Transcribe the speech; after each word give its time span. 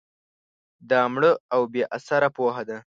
دا 0.89 1.01
مړه 1.13 1.31
او 1.53 1.61
بې 1.71 1.83
اثره 1.97 2.29
پوهه 2.35 2.63
ده 2.69 2.77